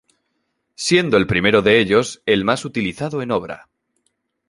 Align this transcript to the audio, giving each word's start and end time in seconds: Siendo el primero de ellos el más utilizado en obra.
Siendo 0.73 1.15
el 1.17 1.27
primero 1.27 1.61
de 1.61 1.79
ellos 1.79 2.23
el 2.25 2.43
más 2.43 2.65
utilizado 2.65 3.21
en 3.21 3.29
obra. 3.29 3.69